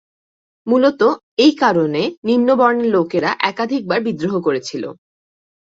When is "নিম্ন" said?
2.27-2.49